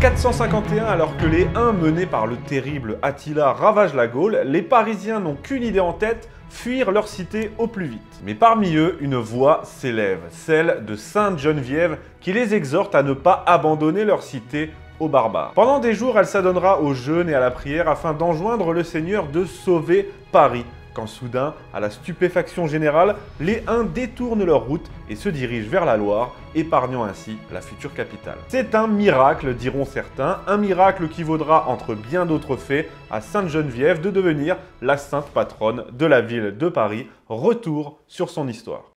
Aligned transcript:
451, 0.00 0.84
alors 0.84 1.16
que 1.16 1.26
les 1.26 1.48
Huns 1.56 1.72
menés 1.72 2.06
par 2.06 2.28
le 2.28 2.36
terrible 2.36 2.98
Attila 3.02 3.52
ravagent 3.52 3.96
la 3.96 4.06
Gaule, 4.06 4.42
les 4.44 4.62
Parisiens 4.62 5.18
n'ont 5.18 5.34
qu'une 5.34 5.64
idée 5.64 5.80
en 5.80 5.92
tête, 5.92 6.28
fuir 6.50 6.92
leur 6.92 7.08
cité 7.08 7.50
au 7.58 7.66
plus 7.66 7.86
vite. 7.86 8.20
Mais 8.24 8.34
parmi 8.34 8.76
eux, 8.76 8.96
une 9.00 9.16
voix 9.16 9.62
s'élève, 9.64 10.20
celle 10.30 10.84
de 10.86 10.94
Sainte 10.94 11.40
Geneviève, 11.40 11.98
qui 12.20 12.32
les 12.32 12.54
exhorte 12.54 12.94
à 12.94 13.02
ne 13.02 13.12
pas 13.12 13.42
abandonner 13.44 14.04
leur 14.04 14.22
cité 14.22 14.70
aux 15.00 15.08
barbares. 15.08 15.50
Pendant 15.54 15.80
des 15.80 15.94
jours, 15.94 16.16
elle 16.16 16.26
s'adonnera 16.26 16.80
au 16.80 16.94
jeûne 16.94 17.28
et 17.28 17.34
à 17.34 17.40
la 17.40 17.50
prière 17.50 17.88
afin 17.88 18.12
d'enjoindre 18.12 18.72
le 18.72 18.84
Seigneur 18.84 19.26
de 19.26 19.44
sauver 19.44 20.12
Paris 20.30 20.64
quand 20.98 21.06
soudain, 21.06 21.54
à 21.72 21.78
la 21.78 21.90
stupéfaction 21.90 22.66
générale, 22.66 23.14
les 23.38 23.62
Huns 23.68 23.84
détournent 23.84 24.42
leur 24.42 24.66
route 24.66 24.90
et 25.08 25.14
se 25.14 25.28
dirigent 25.28 25.70
vers 25.70 25.84
la 25.84 25.96
Loire, 25.96 26.34
épargnant 26.56 27.04
ainsi 27.04 27.36
la 27.52 27.60
future 27.60 27.94
capitale. 27.94 28.38
C'est 28.48 28.74
un 28.74 28.88
miracle, 28.88 29.54
diront 29.54 29.84
certains, 29.84 30.40
un 30.48 30.56
miracle 30.56 31.06
qui 31.08 31.22
vaudra, 31.22 31.68
entre 31.68 31.94
bien 31.94 32.26
d'autres 32.26 32.56
faits, 32.56 32.90
à 33.12 33.20
Sainte-Geneviève 33.20 34.00
de 34.00 34.10
devenir 34.10 34.56
la 34.82 34.96
sainte 34.96 35.28
patronne 35.28 35.84
de 35.92 36.06
la 36.06 36.20
ville 36.20 36.56
de 36.58 36.68
Paris. 36.68 37.06
Retour 37.28 38.00
sur 38.08 38.28
son 38.28 38.48
histoire. 38.48 38.97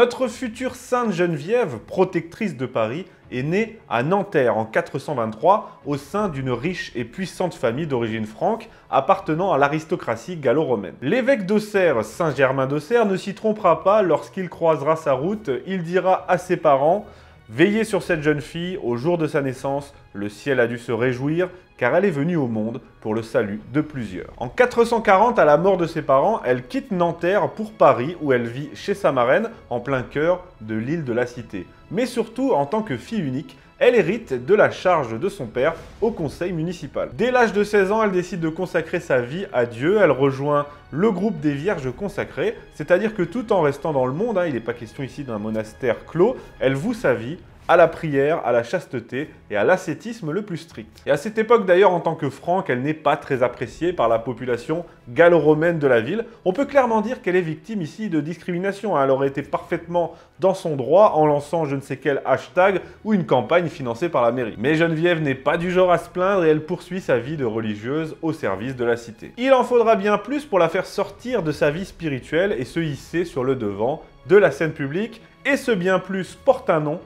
Notre 0.00 0.28
future 0.28 0.76
Sainte 0.76 1.12
Geneviève, 1.12 1.78
protectrice 1.80 2.56
de 2.56 2.64
Paris, 2.64 3.04
est 3.30 3.42
née 3.42 3.78
à 3.90 4.02
Nanterre 4.02 4.56
en 4.56 4.64
423 4.64 5.82
au 5.84 5.98
sein 5.98 6.30
d'une 6.30 6.48
riche 6.48 6.90
et 6.94 7.04
puissante 7.04 7.52
famille 7.52 7.86
d'origine 7.86 8.24
franque 8.24 8.70
appartenant 8.88 9.52
à 9.52 9.58
l'aristocratie 9.58 10.36
gallo-romaine. 10.36 10.94
L'évêque 11.02 11.44
d'Auxerre, 11.44 12.02
Saint 12.02 12.34
Germain 12.34 12.66
d'Auxerre, 12.66 13.04
ne 13.04 13.18
s'y 13.18 13.34
trompera 13.34 13.84
pas 13.84 14.00
lorsqu'il 14.00 14.48
croisera 14.48 14.96
sa 14.96 15.12
route, 15.12 15.50
il 15.66 15.82
dira 15.82 16.24
à 16.30 16.38
ses 16.38 16.56
parents 16.56 17.04
Veillez 17.52 17.82
sur 17.82 18.04
cette 18.04 18.22
jeune 18.22 18.40
fille, 18.40 18.78
au 18.80 18.96
jour 18.96 19.18
de 19.18 19.26
sa 19.26 19.42
naissance, 19.42 19.92
le 20.12 20.28
ciel 20.28 20.60
a 20.60 20.68
dû 20.68 20.78
se 20.78 20.92
réjouir, 20.92 21.48
car 21.78 21.96
elle 21.96 22.04
est 22.04 22.10
venue 22.10 22.36
au 22.36 22.46
monde 22.46 22.80
pour 23.00 23.12
le 23.12 23.24
salut 23.24 23.60
de 23.72 23.80
plusieurs. 23.80 24.32
En 24.36 24.48
440, 24.48 25.36
à 25.36 25.44
la 25.44 25.56
mort 25.56 25.76
de 25.76 25.88
ses 25.88 26.02
parents, 26.02 26.40
elle 26.44 26.68
quitte 26.68 26.92
Nanterre 26.92 27.50
pour 27.50 27.72
Paris, 27.72 28.16
où 28.20 28.32
elle 28.32 28.46
vit 28.46 28.70
chez 28.74 28.94
sa 28.94 29.10
marraine, 29.10 29.50
en 29.68 29.80
plein 29.80 30.02
cœur 30.02 30.44
de 30.60 30.76
l'île 30.76 31.02
de 31.02 31.12
la 31.12 31.26
Cité. 31.26 31.66
Mais 31.90 32.06
surtout, 32.06 32.52
en 32.52 32.66
tant 32.66 32.82
que 32.82 32.96
fille 32.96 33.18
unique, 33.18 33.58
elle 33.80 33.94
hérite 33.94 34.44
de 34.44 34.54
la 34.54 34.70
charge 34.70 35.18
de 35.18 35.28
son 35.30 35.46
père 35.46 35.74
au 36.02 36.10
conseil 36.10 36.52
municipal. 36.52 37.08
Dès 37.14 37.30
l'âge 37.30 37.54
de 37.54 37.64
16 37.64 37.90
ans, 37.90 38.04
elle 38.04 38.12
décide 38.12 38.40
de 38.40 38.50
consacrer 38.50 39.00
sa 39.00 39.22
vie 39.22 39.46
à 39.54 39.64
Dieu. 39.64 39.98
Elle 40.00 40.10
rejoint 40.10 40.66
le 40.90 41.10
groupe 41.10 41.40
des 41.40 41.54
Vierges 41.54 41.90
consacrées, 41.90 42.54
c'est-à-dire 42.74 43.14
que 43.14 43.22
tout 43.22 43.52
en 43.52 43.62
restant 43.62 43.92
dans 43.92 44.06
le 44.06 44.12
monde, 44.12 44.36
hein, 44.36 44.46
il 44.46 44.52
n'est 44.52 44.60
pas 44.60 44.74
question 44.74 45.02
ici 45.02 45.24
d'un 45.24 45.38
monastère 45.38 46.04
clos, 46.04 46.36
elle 46.60 46.74
voue 46.74 46.94
sa 46.94 47.14
vie 47.14 47.38
à 47.70 47.76
la 47.76 47.86
prière, 47.86 48.44
à 48.44 48.50
la 48.50 48.64
chasteté 48.64 49.30
et 49.48 49.56
à 49.56 49.62
l'ascétisme 49.62 50.32
le 50.32 50.42
plus 50.42 50.56
strict. 50.56 51.02
Et 51.06 51.12
à 51.12 51.16
cette 51.16 51.38
époque 51.38 51.66
d'ailleurs, 51.66 51.92
en 51.92 52.00
tant 52.00 52.16
que 52.16 52.28
franque, 52.28 52.68
elle 52.68 52.82
n'est 52.82 52.94
pas 52.94 53.16
très 53.16 53.44
appréciée 53.44 53.92
par 53.92 54.08
la 54.08 54.18
population 54.18 54.84
gallo-romaine 55.08 55.78
de 55.78 55.86
la 55.86 56.00
ville. 56.00 56.24
On 56.44 56.52
peut 56.52 56.64
clairement 56.64 57.00
dire 57.00 57.22
qu'elle 57.22 57.36
est 57.36 57.40
victime 57.40 57.80
ici 57.80 58.08
de 58.08 58.20
discrimination. 58.20 58.96
Hein. 58.96 59.04
Elle 59.04 59.10
aurait 59.12 59.28
été 59.28 59.42
parfaitement 59.42 60.16
dans 60.40 60.52
son 60.52 60.74
droit 60.74 61.12
en 61.14 61.26
lançant 61.26 61.64
je 61.64 61.76
ne 61.76 61.80
sais 61.80 61.96
quel 61.96 62.22
hashtag 62.24 62.80
ou 63.04 63.14
une 63.14 63.24
campagne 63.24 63.68
financée 63.68 64.08
par 64.08 64.22
la 64.22 64.32
mairie. 64.32 64.56
Mais 64.58 64.74
Geneviève 64.74 65.22
n'est 65.22 65.36
pas 65.36 65.56
du 65.56 65.70
genre 65.70 65.92
à 65.92 65.98
se 65.98 66.08
plaindre 66.08 66.44
et 66.44 66.48
elle 66.48 66.64
poursuit 66.64 67.00
sa 67.00 67.18
vie 67.18 67.36
de 67.36 67.44
religieuse 67.44 68.16
au 68.20 68.32
service 68.32 68.74
de 68.74 68.84
la 68.84 68.96
cité. 68.96 69.30
Il 69.38 69.52
en 69.52 69.62
faudra 69.62 69.94
bien 69.94 70.18
plus 70.18 70.44
pour 70.44 70.58
la 70.58 70.68
faire 70.68 70.86
sortir 70.86 71.44
de 71.44 71.52
sa 71.52 71.70
vie 71.70 71.84
spirituelle 71.84 72.52
et 72.58 72.64
se 72.64 72.80
hisser 72.80 73.24
sur 73.24 73.44
le 73.44 73.54
devant 73.54 74.02
de 74.26 74.34
la 74.34 74.50
scène 74.50 74.72
publique. 74.72 75.22
Et 75.46 75.56
ce 75.56 75.70
bien 75.70 76.00
plus 76.00 76.34
porte 76.34 76.68
un 76.68 76.80
nom, 76.80 77.00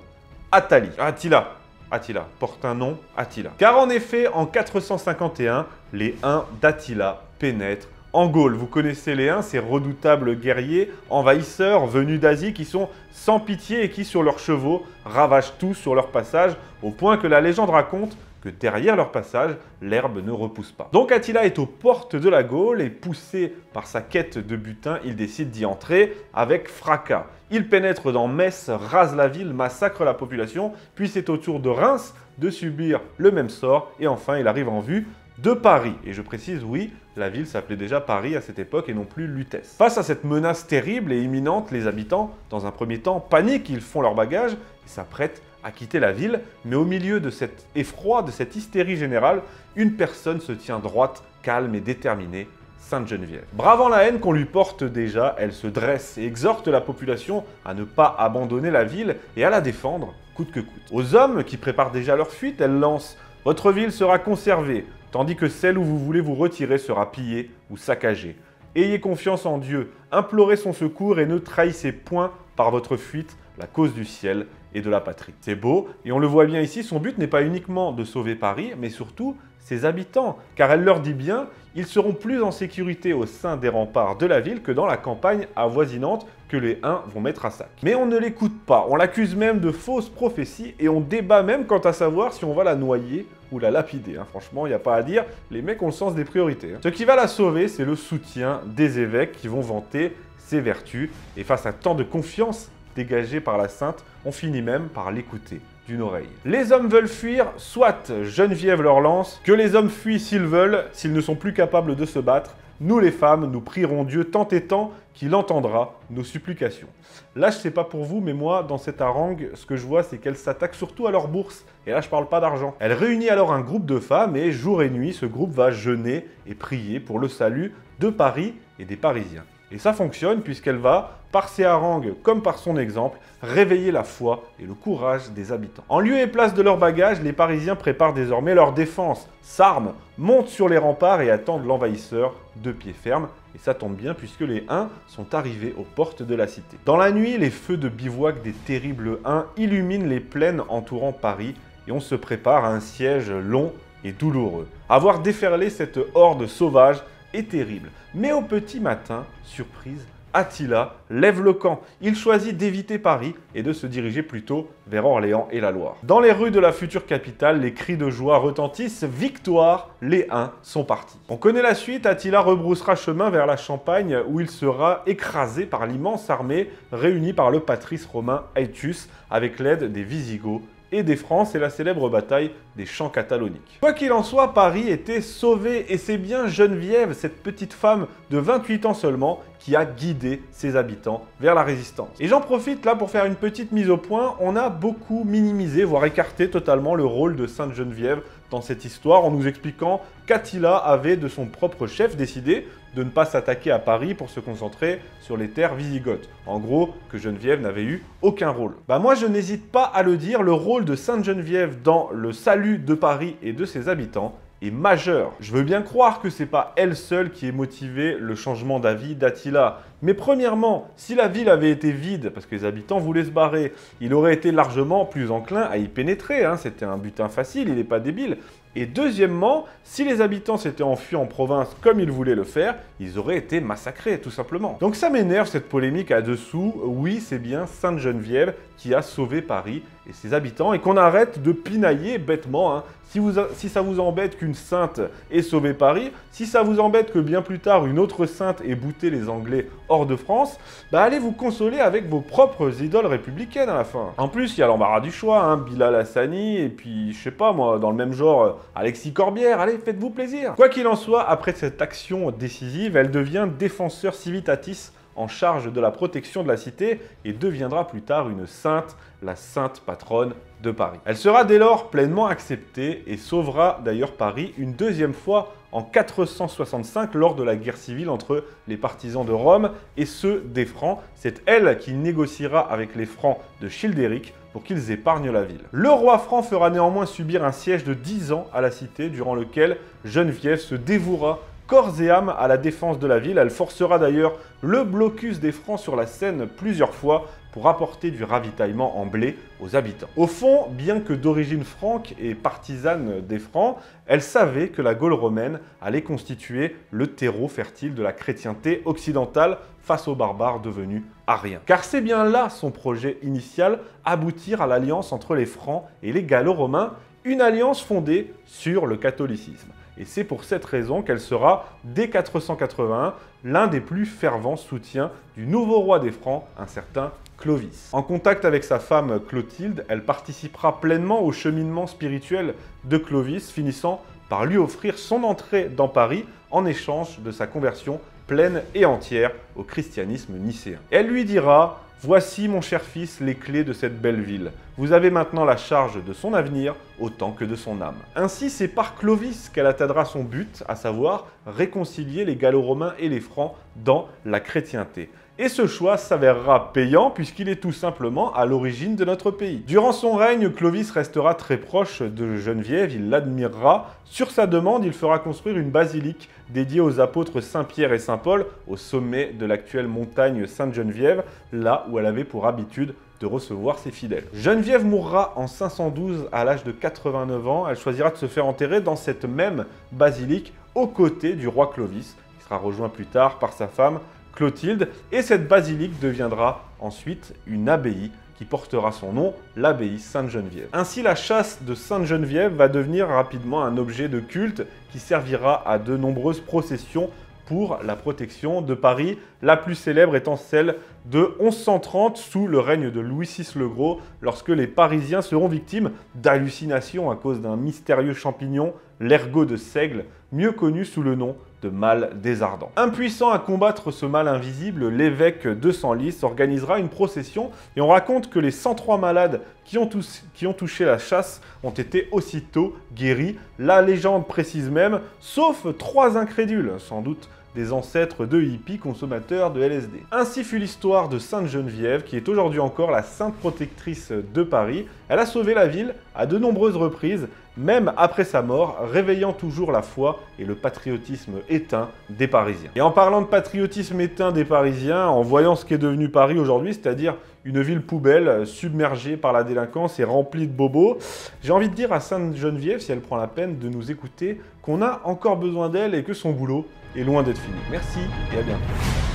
Atali. 0.55 0.91
Attila. 1.01 1.49
Attila. 1.91 2.29
Porte 2.39 2.65
un 2.65 2.77
nom, 2.77 2.97
Attila. 3.17 3.51
Car 3.59 3.77
en 3.77 3.91
effet, 3.91 4.29
en 4.29 4.47
451, 4.47 5.67
les 5.93 6.17
Huns 6.23 6.45
d'Attila 6.63 7.25
pénètrent 7.41 7.89
en 8.13 8.29
Gaule. 8.29 8.55
Vous 8.55 8.69
connaissez 8.69 9.17
les 9.17 9.29
Huns, 9.29 9.43
ces 9.43 9.59
redoutables 9.59 10.39
guerriers, 10.39 10.93
envahisseurs 11.11 11.87
venus 11.87 12.21
d'Asie 12.21 12.53
qui 12.53 12.65
sont 12.65 12.89
sans 13.11 13.41
pitié 13.41 13.83
et 13.83 13.91
qui, 13.91 14.05
sur 14.05 14.23
leurs 14.23 14.39
chevaux, 14.39 14.87
ravagent 15.05 15.59
tout 15.59 15.75
sur 15.75 15.97
leur 15.97 16.13
passage, 16.13 16.53
au 16.85 16.93
point 16.93 17.17
que 17.17 17.27
la 17.27 17.41
légende 17.41 17.71
raconte 17.71 18.17
que 18.45 18.51
derrière 18.51 18.95
leur 18.95 19.11
passage, 19.11 19.57
l'herbe 19.81 20.23
ne 20.23 20.31
repousse 20.31 20.71
pas. 20.71 20.91
Donc 20.93 21.11
Attila 21.11 21.47
est 21.47 21.59
aux 21.59 21.67
portes 21.67 22.15
de 22.15 22.29
la 22.29 22.43
Gaule 22.43 22.83
et 22.83 22.91
poussé 22.91 23.55
par 23.73 23.87
sa 23.87 24.03
quête 24.03 24.39
de 24.39 24.55
butin, 24.55 24.99
il 25.05 25.17
décide 25.17 25.51
d'y 25.51 25.65
entrer 25.65 26.15
avec 26.35 26.69
fracas. 26.69 27.27
Il 27.51 27.69
pénètre 27.69 28.13
dans 28.13 28.29
Metz, 28.29 28.69
rase 28.69 29.17
la 29.17 29.29
ville, 29.29 29.55
massacre 29.55 30.05
la 30.05 30.15
population, 30.15 30.73
puis 30.95 31.09
c'est 31.09 31.31
au 31.31 31.39
tour 31.39 31.59
de 31.59 31.71
Reims 31.71 32.15
de 32.39 32.51
subir 32.51 33.01
le 33.17 33.31
même 33.31 33.49
sort 33.49 33.93
et 33.99 34.07
enfin 34.07 34.39
il 34.39 34.47
arrive 34.47 34.69
en 34.69 34.81
vue 34.81 35.07
de 35.39 35.53
Paris. 35.53 35.95
Et 36.05 36.13
je 36.13 36.23
précise, 36.23 36.63
oui, 36.65 36.93
la 37.17 37.29
ville 37.29 37.47
s'appelait 37.47 37.77
déjà 37.77 38.01
Paris 38.01 38.37
à 38.37 38.41
cette 38.41 38.59
époque 38.59 38.89
et 38.89 38.95
non 38.95 39.05
plus 39.05 39.27
Lutèce. 39.27 39.75
Face 39.79 39.99
à 39.99 40.03
cette 40.03 40.25
menace 40.25 40.67
terrible 40.67 41.13
et 41.13 41.23
imminente, 41.23 41.71
les 41.71 41.87
habitants, 41.87 42.35
dans 42.51 42.67
un 42.67 42.71
premier 42.71 42.99
temps, 42.99 43.21
paniquent, 43.21 43.71
ils 43.71 43.81
font 43.81 44.03
leur 44.03 44.15
bagage 44.15 44.53
et 44.53 44.89
s'apprêtent 44.89 45.43
à 45.65 45.73
quitter 45.73 45.99
la 45.99 46.13
ville, 46.13 46.41
mais 46.65 46.77
au 46.77 46.85
milieu 46.85 47.19
de 47.19 47.31
cet 47.31 47.67
effroi, 47.75 48.23
de 48.23 48.31
cette 48.31 48.55
hystérie 48.55 48.97
générale, 48.97 49.43
une 49.77 49.95
personne 49.95 50.41
se 50.41 50.53
tient 50.53 50.79
droite, 50.79 51.25
calme 51.43 51.75
et 51.75 51.81
déterminée, 51.81 52.47
Sainte 52.79 53.09
Geneviève. 53.09 53.47
Bravant 53.55 53.89
la 53.89 54.05
haine 54.05 54.21
qu'on 54.21 54.33
lui 54.33 54.45
porte 54.45 54.85
déjà, 54.85 55.35
elle 55.39 55.55
se 55.55 55.67
dresse 55.67 56.19
et 56.19 56.27
exhorte 56.27 56.69
la 56.69 56.83
population 56.83 57.45
à 57.65 57.73
ne 57.73 57.85
pas 57.85 58.15
abandonner 58.19 58.71
la 58.71 58.85
ville 58.85 59.17
et 59.39 59.45
à 59.45 59.51
la 59.51 59.63
défendre 59.63 60.15
coûte 60.37 60.53
que 60.53 60.61
coûte. 60.61 60.91
Aux 60.93 61.15
hommes 61.15 61.45
qui 61.45 61.57
préparent 61.57 61.93
déjà 61.93 62.15
leur 62.15 62.31
fuite, 62.31 62.61
elle 62.61 62.79
lance 62.79 63.17
Votre 63.47 63.73
ville 63.73 63.93
sera 63.93 64.19
conservée, 64.19 64.85
tandis 65.13 65.37
que 65.37 65.49
celle 65.49 65.79
où 65.79 65.85
vous 65.85 65.99
voulez 65.99 66.21
vous 66.21 66.35
retirer 66.35 66.77
sera 66.77 67.11
pillée 67.11 67.51
ou 67.71 67.79
saccagée. 67.79 68.37
Ayez 68.75 69.01
confiance 69.01 69.47
en 69.47 69.59
Dieu, 69.59 69.93
implorez 70.13 70.57
son 70.57 70.73
secours 70.73 71.21
et 71.21 71.27
ne 71.27 71.39
trahissez 71.39 71.93
point 71.93 72.33
par 72.57 72.71
votre 72.71 72.97
fuite 72.97 73.37
la 73.59 73.67
cause 73.67 73.95
du 73.95 74.05
ciel 74.05 74.47
et 74.75 74.83
de 74.83 74.91
la 74.91 75.01
patrie. 75.01 75.35
C'est 75.41 75.55
beau, 75.55 75.89
et 76.05 76.13
on 76.13 76.19
le 76.19 76.27
voit 76.27 76.47
bien 76.47 76.61
ici, 76.61 76.83
son 76.83 76.99
but 76.99 77.19
n'est 77.19 77.27
pas 77.27 77.43
uniquement 77.43 77.93
de 77.93 78.05
sauver 78.05 78.35
Paris, 78.35 78.73
mais 78.79 78.91
surtout 78.91 79.37
ses 79.65 79.87
habitants, 79.87 80.39
car 80.57 80.71
elle 80.71 80.85
leur 80.85 81.01
dit 81.01 81.15
bien, 81.15 81.49
ils 81.75 81.87
seront 81.87 82.13
plus 82.13 82.43
en 82.43 82.51
sécurité 82.51 83.15
au 83.15 83.25
sein 83.25 83.57
des 83.57 83.71
remparts 83.71 84.17
de 84.19 84.27
la 84.27 84.41
ville 84.41 84.63
que 84.63 84.71
dans 84.71 84.87
la 84.87 84.99
campagne 84.99 85.47
avoisinante 85.57 86.27
que 86.49 86.59
les 86.59 86.79
Huns 86.83 87.03
vont 87.13 87.23
mettre 87.23 87.47
à 87.47 87.51
sac. 87.51 87.71
Mais 87.83 87.95
on 87.95 88.05
ne 88.05 88.19
l'écoute 88.19 88.55
pas, 88.67 88.87
on 88.91 88.97
l'accuse 88.97 89.35
même 89.35 89.61
de 89.61 89.73
fausses 89.73 90.11
prophéties 90.11 90.75
et 90.79 90.89
on 90.89 91.01
débat 91.01 91.43
même 91.43 91.67
quant 91.67 91.79
à 91.79 91.95
savoir 91.95 92.35
si 92.35 92.45
on 92.45 92.53
va 92.53 92.63
la 92.63 92.77
noyer 92.77 93.27
ou 93.51 93.59
la 93.59 93.71
lapider. 93.71 94.19
Hein. 94.19 94.27
Franchement, 94.29 94.67
il 94.67 94.71
n'y 94.71 94.75
a 94.75 94.79
pas 94.79 94.97
à 94.97 95.03
dire, 95.03 95.25
les 95.51 95.63
mecs 95.63 95.83
ont 95.83 95.87
le 95.87 95.93
sens 95.93 96.15
des 96.15 96.25
priorités. 96.25 96.75
Hein. 96.75 96.81
Ce 96.83 96.89
qui 96.89 97.07
va 97.07 97.17
la 97.17 97.27
sauver, 97.27 97.69
c'est 97.69 97.87
le 97.87 97.97
soutien 97.97 98.61
des 98.67 98.99
évêques 98.99 99.33
qui 99.33 99.49
vont 99.49 99.63
vanter 99.63 100.15
ses 100.37 100.61
vertus. 100.61 101.11
Et 101.37 101.43
face 101.45 101.65
à 101.65 101.73
tant 101.73 101.95
de 101.95 102.05
confiance 102.05 102.71
dégagée 102.95 103.41
par 103.41 103.59
la 103.59 103.69
sainte, 103.69 104.05
on 104.25 104.33
finit 104.33 104.63
même 104.63 104.89
par 104.89 105.11
l'écouter 105.11 105.61
d'une 105.87 106.03
oreille. 106.03 106.29
Les 106.45 106.73
hommes 106.73 106.89
veulent 106.89 107.09
fuir, 107.09 107.53
soit 107.57 108.13
Geneviève 108.23 108.83
leur 108.83 109.01
lance, 109.01 109.41
que 109.45 109.53
les 109.53 109.75
hommes 109.75 109.91
fuient 109.91 110.21
s'ils 110.21 110.47
veulent, 110.47 110.85
s'ils 110.93 111.13
ne 111.13 111.21
sont 111.21 111.35
plus 111.35 111.53
capables 111.53 111.97
de 111.97 112.05
se 112.07 112.19
battre, 112.19 112.57
nous 112.81 112.99
les 112.99 113.13
femmes, 113.13 113.51
nous 113.51 113.61
prierons 113.61 114.03
Dieu 114.05 114.25
tant 114.25 114.49
et 114.49 114.63
tant 114.63 114.93
qu'il 115.13 115.35
entendra 115.35 115.95
nos 116.11 116.25
supplications. 116.25 116.89
Là, 117.37 117.51
je 117.51 117.59
sais 117.59 117.71
pas 117.71 117.85
pour 117.85 118.05
vous, 118.05 118.21
mais 118.21 118.33
moi, 118.33 118.65
dans 118.65 118.79
cette 118.79 119.01
harangue, 119.01 119.51
ce 119.55 119.65
que 119.65 119.77
je 119.77 119.87
vois, 119.87 120.03
c'est 120.03 120.19
qu'elle 120.19 120.37
s'attaque 120.37 120.75
surtout 120.75 121.07
à 121.07 121.13
leur 121.13 121.29
bourse. 121.29 121.65
Et 121.87 121.93
là, 121.93 122.01
je 122.01 122.09
parle 122.09 122.29
pas 122.29 122.41
d'argent. 122.41 122.75
Elle 122.81 122.93
réunit 122.93 123.31
alors 123.31 123.53
un 123.53 123.61
groupe 123.61 123.87
de 123.87 124.01
femmes 124.01 124.37
et 124.37 124.51
jour 124.51 124.83
et 124.83 124.91
nuit, 124.91 125.13
ce 125.13 125.27
groupe 125.27 125.53
va 125.53 125.71
jeûner 125.71 126.27
et 126.49 126.55
prier 126.55 126.99
pour 126.99 127.21
le 127.21 127.29
salut 127.29 127.75
de 128.01 128.11
Paris 128.11 128.55
et 128.81 128.85
des 128.85 128.97
Parisiens. 128.97 129.45
Et 129.75 129.79
ça 129.79 129.93
fonctionne 129.93 130.43
puisqu'elle 130.43 130.77
va, 130.77 131.19
par 131.33 131.49
ses 131.49 131.65
harangues 131.65 132.15
comme 132.23 132.43
par 132.43 132.59
son 132.59 132.77
exemple, 132.77 133.19
réveiller 133.43 133.91
la 133.91 134.05
foi 134.05 134.45
et 134.61 134.67
le 134.67 134.73
courage 134.73 135.31
des 135.31 135.51
habitants. 135.51 135.83
En 135.89 135.99
lieu 135.99 136.17
et 136.21 136.29
place 136.29 136.55
de 136.55 136.63
leur 136.63 136.79
bagage, 136.79 137.21
les 137.21 137.33
Parisiens 137.33 137.75
préparent 137.75 138.15
désormais 138.15 138.55
leur 138.55 138.73
défense, 138.73 139.29
s'arment, 139.43 139.95
montent 140.17 140.47
sur 140.47 140.69
les 140.69 140.79
remparts 140.79 141.23
et 141.23 141.31
attendent 141.33 141.67
l'envahisseur 141.67 142.35
de 142.63 142.71
pied 142.71 142.93
ferme. 142.93 143.27
Et 143.57 143.59
ça 143.59 143.75
tombe 143.75 143.97
bien 143.97 144.15
puisque 144.15 144.43
les 144.43 144.65
Huns 144.69 144.91
sont 145.09 145.35
arrivés 145.35 145.75
aux 145.77 145.83
portes 145.83 146.23
de 146.23 146.37
la 146.37 146.47
cité. 146.47 146.77
Dans 146.85 146.97
la 146.97 147.11
nuit, 147.11 147.37
les 147.37 147.51
feux 147.51 147.77
de 147.77 147.89
bivouac 147.89 148.43
des 148.43 148.53
terribles 148.53 149.19
Huns 149.25 149.47
illuminent 149.57 150.07
les 150.07 150.21
plaines 150.21 150.63
entourant 150.69 151.13
Paris 151.13 151.57
et 151.89 151.91
on 151.91 152.01
se 152.01 152.15
prépare 152.15 152.65
à 152.65 152.69
un 152.69 152.81
siège 152.81 153.33
long 153.33 153.73
et 154.05 154.13
douloureux. 154.13 154.69
Avoir 154.89 155.19
déferlé 155.19 155.69
cette 155.69 155.99
horde 156.15 156.47
sauvage 156.47 157.03
terrible. 157.43 157.91
Mais 158.15 158.33
au 158.33 158.43
petit 158.43 158.81
matin, 158.81 159.27
surprise, 159.43 160.07
Attila 160.35 160.97
lève 161.11 161.41
le 161.41 161.53
camp. 161.53 161.81
Il 162.03 162.17
choisit 162.17 162.57
d'éviter 162.57 162.99
Paris 162.99 163.35
et 163.55 163.63
de 163.63 163.73
se 163.73 163.87
diriger 163.87 164.25
plutôt 164.25 164.69
vers 164.89 165.07
Orléans 165.07 165.47
et 165.53 165.61
la 165.61 165.71
Loire. 165.71 165.95
Dans 166.03 166.19
les 166.19 166.33
rues 166.33 166.51
de 166.51 166.59
la 166.59 166.73
future 166.73 167.07
capitale, 167.07 167.61
les 167.61 167.73
cris 167.73 167.97
de 167.97 168.11
joie 168.11 168.39
retentissent. 168.39 169.05
Victoire, 169.05 169.91
les 170.03 170.27
Huns 170.31 170.51
sont 170.63 170.85
partis. 170.85 171.19
On 171.29 171.37
connaît 171.37 171.63
la 171.63 171.77
suite, 171.77 172.05
Attila 172.05 172.41
rebroussera 172.41 172.97
chemin 172.97 173.31
vers 173.31 173.47
la 173.47 173.57
Champagne 173.57 174.19
où 174.27 174.41
il 174.41 174.51
sera 174.51 175.03
écrasé 175.07 175.67
par 175.67 175.87
l'immense 175.87 176.29
armée 176.29 176.69
réunie 176.91 177.33
par 177.33 177.53
le 177.53 177.61
patrice 177.61 178.05
romain 178.05 178.43
Aetius 178.57 179.09
avec 179.31 179.61
l'aide 179.61 179.93
des 179.93 180.03
Visigoths 180.03 180.63
et 180.95 181.03
des 181.03 181.17
Francs, 181.17 181.49
c'est 181.51 181.59
la 181.59 181.71
célèbre 181.71 182.09
bataille 182.09 182.53
des 182.77 182.87
champs 182.87 183.09
cataloniques. 183.09 183.79
Quoi 183.81 183.93
qu'il 183.93 184.13
en 184.13 184.23
soit, 184.23 184.55
Paris 184.55 184.89
était 184.89 185.21
sauvé 185.21 185.93
et 185.93 185.99
c'est 185.99 186.19
bien 186.19 186.47
Geneviève, 186.47 187.15
cette 187.15 187.43
petite 187.43 187.73
femme 187.73 188.07
de 188.31 188.39
28 188.39 188.87
ans 188.87 188.95
seulement, 188.95 189.41
qui 189.59 189.75
a 189.75 189.85
guidé 189.85 190.43
ses 190.53 190.77
habitants 190.77 191.25
vers 191.41 191.55
la 191.55 191.63
résistance. 191.63 192.11
Et 192.21 192.29
j'en 192.29 192.41
profite 192.41 192.85
là 192.85 192.95
pour 192.95 193.11
faire 193.11 193.25
une 193.25 193.35
petite 193.35 193.73
mise 193.73 193.91
au 193.91 193.97
point, 193.97 194.37
on 194.41 194.57
a 194.57 194.69
beaucoup 194.69 195.25
minimisé, 195.25 195.85
voire 195.85 196.05
écarté 196.05 196.49
totalement 196.49 196.95
le 196.95 197.05
rôle 197.05 197.35
de 197.35 197.47
Sainte 197.47 197.75
Geneviève 197.75 198.23
cette 198.61 198.85
histoire 198.85 199.25
en 199.25 199.31
nous 199.31 199.47
expliquant 199.47 200.01
qu'Attila 200.27 200.77
avait 200.77 201.17
de 201.17 201.29
son 201.29 201.47
propre 201.47 201.87
chef 201.87 202.17
décidé 202.17 202.67
de 202.95 203.03
ne 203.03 203.11
pas 203.11 203.25
s'attaquer 203.25 203.71
à 203.71 203.79
Paris 203.79 204.15
pour 204.15 204.31
se 204.31 204.41
concentrer 204.41 205.01
sur 205.21 205.37
les 205.37 205.49
terres 205.49 205.75
visigothes. 205.75 206.29
En 206.47 206.61
gros, 206.61 206.95
que 207.11 207.19
Geneviève 207.19 207.61
n'avait 207.61 207.83
eu 207.83 208.05
aucun 208.23 208.51
rôle. 208.51 208.75
Bah 208.89 208.99
moi 208.99 209.15
je 209.15 209.27
n'hésite 209.27 209.71
pas 209.71 209.85
à 209.85 210.03
le 210.03 210.17
dire, 210.17 210.43
le 210.43 210.53
rôle 210.53 210.85
de 210.85 210.95
Sainte 210.95 211.25
Geneviève 211.25 211.83
dans 211.83 212.11
le 212.13 212.33
salut 212.33 212.79
de 212.79 212.95
Paris 212.95 213.37
et 213.43 213.53
de 213.53 213.65
ses 213.65 213.89
habitants 213.89 214.39
est 214.67 214.71
majeur. 214.71 215.33
Je 215.41 215.53
veux 215.53 215.63
bien 215.63 215.83
croire 215.83 216.21
que 216.21 216.31
c'est 216.31 216.47
pas 216.47 216.73
elle 216.77 216.97
seule 216.97 217.31
qui 217.31 217.47
ait 217.47 217.53
motivé 217.53 218.17
le 218.19 218.35
changement 218.35 218.81
d'avis 218.81 219.15
d'Attila. 219.15 219.83
Mais 220.03 220.15
premièrement, 220.15 220.91
si 220.97 221.15
la 221.15 221.29
ville 221.29 221.49
avait 221.49 221.71
été 221.71 221.93
vide 221.93 222.31
parce 222.31 222.47
que 222.47 222.55
les 222.55 222.65
habitants 222.65 222.99
voulaient 222.99 223.25
se 223.25 223.31
barrer, 223.31 223.73
il 224.01 224.13
aurait 224.15 224.35
été 224.35 224.53
largement 224.53 225.05
plus 225.07 225.31
enclin 225.31 225.63
à 225.63 225.79
y 225.79 225.89
pénétrer. 225.89 226.45
Hein. 226.45 226.57
C'était 226.57 226.85
un 226.85 226.99
butin 226.99 227.29
facile, 227.29 227.69
il 227.69 227.77
n'est 227.77 227.85
pas 227.85 228.01
débile. 228.01 228.39
Et 228.77 228.87
deuxièmement, 228.87 229.67
si 229.85 230.05
les 230.05 230.21
habitants 230.21 230.57
s'étaient 230.57 230.83
enfuis 230.83 231.17
en 231.17 231.27
province 231.27 231.69
comme 231.81 232.01
ils 232.01 232.11
voulaient 232.11 232.35
le 232.35 232.45
faire, 232.45 232.77
ils 232.99 233.19
auraient 233.19 233.39
été 233.39 233.61
massacrés, 233.61 234.21
tout 234.21 234.33
simplement. 234.33 234.77
Donc 234.81 234.97
ça 234.97 235.11
m'énerve 235.11 235.49
cette 235.49 235.69
polémique 235.69 236.11
à 236.11 236.23
dessous. 236.23 236.75
Oui, 236.83 237.21
c'est 237.21 237.39
bien 237.39 237.67
Sainte-Geneviève 237.67 238.55
qui 238.77 238.95
a 238.95 239.03
sauvé 239.03 239.43
Paris 239.43 239.83
et 240.09 240.13
ses 240.13 240.35
habitants, 240.35 240.73
et 240.73 240.79
qu'on 240.79 240.97
arrête 240.97 241.43
de 241.43 241.53
pinailler 241.53 242.19
bêtement. 242.19 242.77
Hein. 242.77 242.85
Si, 243.09 243.19
vous, 243.21 243.33
si 243.55 243.69
ça 243.69 243.81
vous 243.81 244.01
embête 244.01 244.37
qu'une 244.37 244.55
sainte 244.55 245.01
ait 245.31 245.43
sauvé 245.43 245.73
Paris, 245.73 246.11
si 246.33 246.47
ça 246.47 246.63
vous 246.63 246.81
embête 246.81 247.13
que 247.13 247.21
bien 247.21 247.43
plus 247.43 247.61
tard 247.61 247.87
une 247.87 247.99
autre 247.99 248.27
sainte 248.27 248.61
ait 248.65 248.75
bouté 248.75 249.09
les 249.09 249.29
Anglais 249.29 249.69
hors 249.89 250.05
de 250.05 250.17
France, 250.17 250.59
bah 250.91 251.03
allez 251.03 251.21
vous 251.21 251.31
consoler 251.31 251.79
avec 251.79 252.09
vos 252.09 252.21
propres 252.21 252.83
idoles 252.83 253.07
républicaines 253.07 253.69
à 253.69 253.75
la 253.75 253.85
fin. 253.85 254.13
En 254.19 254.29
plus, 254.29 254.57
il 254.57 254.61
y 254.61 254.63
a 254.65 254.67
l'embarras 254.67 255.01
du 255.01 255.13
choix, 255.13 255.45
hein, 255.45 255.59
Bilal 255.59 255.95
Hassani, 255.95 256.57
et 256.57 256.69
puis, 256.69 257.13
je 257.13 257.23
sais 257.23 257.31
pas 257.31 257.53
moi, 257.53 257.79
dans 257.79 257.91
le 257.91 257.97
même 257.97 258.13
genre, 258.13 258.59
Alexis 258.75 259.13
Corbière, 259.13 259.61
allez, 259.61 259.79
faites-vous 259.79 260.11
plaisir. 260.11 260.55
Quoi 260.57 260.69
qu'il 260.69 260.87
en 260.89 260.97
soit, 260.97 261.29
après 261.29 261.53
cette 261.53 261.81
action 261.81 262.33
décisive, 262.33 262.97
elle 262.97 263.11
devient 263.11 263.47
défenseur 263.59 264.15
civitatis 264.15 264.91
en 265.17 265.29
charge 265.29 265.73
de 265.73 265.81
la 265.81 265.91
protection 265.91 266.43
de 266.43 266.49
la 266.49 266.57
cité 266.57 267.01
et 267.25 267.33
deviendra 267.33 267.87
plus 267.87 268.03
tard 268.03 268.29
une 268.29 268.47
sainte, 268.47 268.97
la 269.23 269.37
sainte 269.37 269.81
patronne 269.81 270.35
de 270.63 270.71
Paris. 270.71 270.99
Elle 271.05 271.17
sera 271.17 271.45
dès 271.45 271.59
lors 271.59 271.91
pleinement 271.91 272.27
acceptée 272.27 273.03
et 273.07 273.17
sauvera 273.17 273.81
d'ailleurs 273.85 274.13
Paris 274.13 274.55
une 274.59 274.73
deuxième 274.73 275.15
fois 275.15 275.55
en 275.73 275.83
465 275.83 277.15
lors 277.15 277.35
de 277.35 277.43
la 277.43 277.57
guerre 277.57 277.77
civile 277.77 278.09
entre 278.09 278.45
les 278.69 278.77
partisans 278.77 279.27
de 279.27 279.33
Rome 279.33 279.71
et 279.97 280.07
ceux 280.07 280.41
des 280.41 280.67
Francs. 280.67 281.01
C'est 281.17 281.43
elle 281.47 281.79
qui 281.79 281.93
négociera 281.95 282.61
avec 282.61 282.95
les 282.95 283.07
Francs 283.07 283.39
de 283.61 283.69
Childéric 283.69 284.35
pour 284.53 284.63
qu'ils 284.63 284.93
épargnent 284.93 285.33
la 285.33 285.43
ville. 285.43 285.65
Le 285.73 285.91
roi 285.91 286.19
franc 286.19 286.45
fera 286.45 286.71
néanmoins 286.71 287.07
subir 287.07 287.45
un 287.45 287.51
siège 287.51 287.83
de 287.83 287.93
10 287.93 288.31
ans 288.31 288.47
à 288.55 288.61
la 288.61 288.71
cité 288.71 289.11
durant 289.11 289.35
lequel 289.35 289.79
Geneviève 290.05 290.61
se 290.61 290.77
dévouera 290.77 291.41
corps 291.67 292.01
et 292.01 292.11
âme 292.11 292.35
à 292.39 292.49
la 292.49 292.57
défense 292.57 292.99
de 292.99 293.07
la 293.07 293.19
ville. 293.19 293.39
Elle 293.39 293.51
forcera 293.51 293.99
d'ailleurs 293.99 294.39
le 294.61 294.85
blocus 294.85 295.41
des 295.41 295.53
Francs 295.53 295.81
sur 295.81 295.97
la 295.97 296.07
Seine 296.07 296.47
plusieurs 296.47 296.95
fois 296.95 297.27
pour 297.53 297.69
apporter 297.69 298.11
du 298.11 298.25
ravitaillement 298.25 298.99
en 298.99 299.07
blé 299.07 299.39
aux 299.61 299.77
habitants. 299.77 300.09
Au 300.17 300.27
fond, 300.27 300.67
bien 300.71 300.99
que 300.99 301.13
d'origine 301.13 301.63
franque 301.63 302.15
et 302.21 302.35
partisane 302.35 303.21
des 303.21 303.39
Francs, 303.39 303.77
elle 304.07 304.23
savait 304.23 304.71
que 304.71 304.83
la 304.83 304.97
Gaule 304.97 305.13
romaine 305.13 305.61
allait 305.81 306.03
constituer 306.03 306.75
le 306.91 307.07
terreau 307.07 307.47
fertile 307.47 307.95
de 307.95 308.03
la 308.03 308.13
chrétienté 308.13 308.83
occidentale 308.87 309.59
face 309.81 310.09
aux 310.09 310.17
barbares 310.17 310.61
devenus 310.61 311.03
ariens. 311.29 311.61
Car 311.65 311.85
c'est 311.85 312.01
bien 312.01 312.25
là 312.25 312.51
son 312.51 312.73
projet 312.73 313.19
initial, 313.23 313.79
aboutir 314.05 314.61
à 314.61 314.67
l'alliance 314.67 315.13
entre 315.13 315.37
les 315.37 315.47
Francs 315.47 315.85
et 316.03 316.13
les 316.13 316.25
Gallo-Romains, 316.25 316.95
une 317.23 317.41
alliance 317.41 317.81
fondée 317.81 318.35
sur 318.47 318.87
le 318.87 318.97
catholicisme. 318.97 319.71
Et 319.99 320.05
c'est 320.05 320.25
pour 320.25 320.45
cette 320.45 320.65
raison 320.65 321.03
qu'elle 321.03 321.21
sera, 321.21 321.69
dès 321.85 322.09
481, 322.09 323.15
l'un 323.45 323.67
des 323.67 323.81
plus 323.81 324.07
fervents 324.07 324.57
soutiens 324.57 325.11
du 325.37 325.47
nouveau 325.47 325.81
roi 325.81 326.01
des 326.01 326.11
Francs, 326.11 326.45
un 326.59 326.67
certain 326.67 327.13
Clovis. 327.39 327.91
En 327.93 328.03
contact 328.03 328.45
avec 328.45 328.65
sa 328.65 328.79
femme 328.79 329.21
Clotilde, 329.21 329.85
elle 329.89 330.05
participera 330.05 330.81
pleinement 330.81 331.23
au 331.23 331.33
cheminement 331.33 331.87
spirituel 331.87 332.55
de 332.85 332.97
Clovis, 332.97 333.51
finissant 333.51 334.03
par 334.29 334.47
lui 334.47 334.57
offrir 334.57 334.99
son 334.99 335.23
entrée 335.25 335.65
dans 335.69 335.89
Paris 335.89 336.25
en 336.51 336.67
échange 336.67 337.19
de 337.21 337.31
sa 337.31 337.47
conversion 337.47 338.01
pleine 338.27 338.63
et 338.75 338.85
entière 338.85 339.33
au 339.57 339.63
christianisme 339.63 340.35
nicéen. 340.35 340.79
Elle 340.91 341.09
lui 341.09 341.25
dira 341.25 341.84
Voici, 342.03 342.49
mon 342.49 342.61
cher 342.61 342.83
fils, 342.83 343.21
les 343.21 343.35
clés 343.35 343.65
de 343.65 343.73
cette 343.73 344.01
belle 344.01 344.21
ville. 344.21 344.51
Vous 344.77 344.93
avez 344.93 345.11
maintenant 345.11 345.45
la 345.45 345.57
charge 345.57 346.05
de 346.05 346.13
son 346.13 346.35
avenir 346.35 346.75
autant 346.99 347.33
que 347.33 347.45
de 347.45 347.57
son 347.57 347.81
âme. 347.81 347.97
Ainsi, 348.15 348.51
c'est 348.51 348.69
par 348.69 348.95
Clovis 348.97 349.49
qu'elle 349.49 349.67
atteindra 349.67 350.05
son 350.05 350.23
but, 350.23 350.63
à 350.69 350.77
savoir 350.77 351.29
réconcilier 351.47 352.25
les 352.25 352.37
Gallo-Romains 352.37 352.95
et 352.99 353.09
les 353.09 353.21
Francs 353.21 353.55
dans 353.77 354.09
la 354.27 354.41
chrétienté. 354.41 355.11
Et 355.37 355.49
ce 355.49 355.67
choix 355.67 355.97
s'avérera 355.97 356.73
payant 356.73 357.11
puisqu'il 357.11 357.49
est 357.49 357.61
tout 357.61 357.73
simplement 357.73 358.33
à 358.35 358.47
l'origine 358.47 358.95
de 358.95 359.05
notre 359.05 359.33
pays. 359.33 359.65
Durant 359.67 359.91
son 359.91 360.15
règne, 360.15 360.49
Clovis 360.49 360.93
restera 360.93 361.35
très 361.35 361.57
proche 361.57 362.03
de 362.03 362.37
Geneviève, 362.37 362.93
il 362.93 363.11
l'admirera. 363.11 363.91
Sur 364.05 364.31
sa 364.31 364.47
demande, 364.47 364.85
il 364.85 364.93
fera 364.93 365.19
construire 365.19 365.59
une 365.59 365.71
basilique 365.71 366.29
dédiée 366.51 366.81
aux 366.81 367.01
apôtres 367.01 367.41
Saint-Pierre 367.41 367.93
et 367.93 367.99
Saint-Paul 367.99 368.47
au 368.69 368.77
sommet 368.77 369.33
de 369.33 369.45
l'actuelle 369.45 369.89
montagne 369.89 370.47
Sainte-Geneviève, 370.47 371.25
là 371.53 371.85
où 371.91 371.99
elle 371.99 372.07
avait 372.07 372.23
pour 372.23 372.47
habitude 372.47 372.95
de 373.19 373.27
recevoir 373.27 373.81
ses 373.81 373.91
fidèles. 373.91 374.27
Geneviève 374.35 374.85
mourra 374.85 375.33
en 375.35 375.49
512 375.49 376.29
à 376.31 376.45
l'âge 376.45 376.63
de 376.63 376.71
89 376.71 377.49
ans. 377.49 377.69
Elle 377.69 377.77
choisira 377.77 378.11
de 378.11 378.17
se 378.17 378.27
faire 378.27 378.47
enterrer 378.47 378.81
dans 378.81 378.95
cette 378.95 379.25
même 379.25 379.65
basilique 379.91 380.53
aux 380.77 380.87
côtés 380.87 381.33
du 381.33 381.49
roi 381.49 381.73
Clovis, 381.75 382.15
qui 382.39 382.45
sera 382.45 382.57
rejoint 382.57 382.89
plus 382.89 383.07
tard 383.07 383.41
par 383.41 383.53
sa 383.53 383.67
femme 383.67 383.99
Clotilde, 384.35 384.89
et 385.13 385.23
cette 385.23 385.49
basilique 385.49 385.99
deviendra 386.01 386.65
ensuite 386.81 387.35
une 387.47 387.69
abbaye 387.69 388.11
qui 388.37 388.45
portera 388.45 388.91
son 388.93 389.13
nom, 389.13 389.35
l'abbaye 389.57 389.99
Sainte-Geneviève. 389.99 390.69
Ainsi, 390.73 391.03
la 391.03 391.15
chasse 391.15 391.63
de 391.63 391.75
Sainte-Geneviève 391.75 392.55
va 392.55 392.69
devenir 392.69 393.09
rapidement 393.09 393.65
un 393.65 393.77
objet 393.77 394.09
de 394.09 394.21
culte 394.21 394.67
qui 394.91 394.99
servira 394.99 395.69
à 395.69 395.79
de 395.79 395.97
nombreuses 395.97 396.41
processions 396.41 397.11
pour 397.47 397.79
la 397.85 397.95
protection 397.95 398.63
de 398.63 398.75
Paris, 398.75 399.19
la 399.43 399.57
plus 399.57 399.75
célèbre 399.75 400.17
étant 400.17 400.37
celle 400.37 400.77
de 401.05 401.35
1130 401.41 402.17
sous 402.17 402.47
le 402.47 402.59
règne 402.59 402.91
de 402.91 403.01
Louis 403.01 403.27
VI 403.27 403.47
le 403.57 403.69
Gros, 403.69 404.01
lorsque 404.23 404.49
les 404.49 404.67
Parisiens 404.67 405.23
seront 405.23 405.49
victimes 405.49 405.91
d'hallucinations 406.15 407.11
à 407.11 407.17
cause 407.17 407.41
d'un 407.41 407.57
mystérieux 407.57 408.15
champignon, 408.15 408.73
l'ergot 408.99 409.45
de 409.45 409.57
seigle, 409.57 410.07
mieux 410.33 410.53
connu 410.53 410.85
sous 410.85 411.03
le 411.03 411.15
nom 411.15 411.37
mal 411.69 412.11
désardant. 412.23 412.71
Impuissant 412.77 413.31
à 413.31 413.39
combattre 413.39 413.91
ce 413.91 414.07
mal 414.07 414.29
invisible, 414.29 414.89
l'évêque 414.89 415.47
de 415.47 415.71
Senlis 415.71 416.19
organisera 416.23 416.79
une 416.79 416.89
procession 416.89 417.51
et 417.77 417.81
on 417.81 417.89
raconte 417.89 418.31
que 418.31 418.39
les 418.39 418.51
103 418.51 418.99
malades 418.99 419.41
qui 419.65 419.79
ont 419.79 420.53
touché 420.53 420.85
la 420.85 420.99
chasse 420.99 421.41
ont 421.63 421.71
été 421.71 422.09
aussitôt 422.13 422.77
guéris. 422.95 423.39
La 423.59 423.83
légende 423.83 424.27
précise 424.27 424.71
même, 424.71 425.01
sauf 425.21 425.67
trois 425.79 426.19
incrédules, 426.19 426.73
sans 426.79 427.01
doute 427.01 427.29
des 427.55 427.73
ancêtres 427.73 428.27
de 428.27 428.41
hippies 428.41 428.79
consommateurs 428.79 429.53
de 429.53 429.63
LSD. 429.63 430.03
Ainsi 430.11 430.45
fut 430.45 430.59
l'histoire 430.59 431.09
de 431.09 431.19
Sainte 431.19 431.47
Geneviève, 431.47 432.03
qui 432.03 432.17
est 432.17 432.29
aujourd'hui 432.29 432.61
encore 432.61 432.91
la 432.91 433.03
sainte 433.03 433.35
protectrice 433.37 434.13
de 434.13 434.43
Paris. 434.43 434.87
Elle 435.09 435.19
a 435.19 435.27
sauvé 435.27 435.55
la 435.55 435.67
ville 435.67 435.95
à 436.15 436.27
de 436.27 436.39
nombreuses 436.39 436.77
reprises, 436.77 437.29
même 437.57 437.93
après 437.97 438.25
sa 438.25 438.43
mort, 438.43 438.79
réveillant 438.91 439.33
toujours 439.33 439.71
la 439.71 439.83
foi 439.83 440.19
et 440.41 440.45
le 440.45 440.57
patriotisme 440.57 441.35
éteint 441.49 441.91
des 442.11 442.27
Parisiens. 442.27 442.71
Et 442.75 442.81
en 442.81 442.91
parlant 442.91 443.23
de 443.23 443.27
patriotisme 443.27 444.01
éteint 444.01 444.33
des 444.33 444.45
Parisiens, 444.45 445.07
en 445.07 445.23
voyant 445.23 445.55
ce 445.55 445.65
qu'est 445.65 445.79
devenu 445.79 446.09
Paris 446.09 446.39
aujourd'hui, 446.39 446.75
c'est-à-dire 446.75 447.15
une 447.45 447.61
ville 447.61 447.83
poubelle 447.83 448.47
submergée 448.47 449.17
par 449.17 449.33
la 449.33 449.45
délinquance 449.45 450.01
et 450.01 450.05
remplie 450.05 450.49
de 450.49 450.53
bobos, 450.53 450.99
j'ai 451.43 451.53
envie 451.53 451.69
de 451.69 451.75
dire 451.75 451.93
à 451.93 452.01
Sainte 452.01 452.35
Geneviève, 452.37 452.81
si 452.81 452.91
elle 452.91 453.01
prend 453.01 453.17
la 453.17 453.29
peine 453.29 453.59
de 453.59 453.69
nous 453.69 453.91
écouter, 453.93 454.41
qu'on 454.63 454.83
a 454.83 455.01
encore 455.05 455.37
besoin 455.37 455.69
d'elle 455.69 455.95
et 455.95 456.03
que 456.03 456.15
son 456.15 456.33
boulot 456.33 456.67
est 456.97 457.05
loin 457.05 457.23
d'être 457.23 457.39
fini. 457.41 457.59
Merci 457.71 458.01
et 458.33 458.39
à 458.39 458.43
bientôt. 458.43 459.14